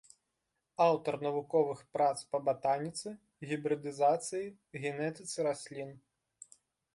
Аўтар 0.85 1.17
навуковых 1.25 1.83
прац 1.97 2.23
па 2.31 2.37
батаніцы, 2.47 3.13
гібрыдызацыі, 3.51 4.49
генетыцы 4.81 5.37
раслін. 5.51 5.95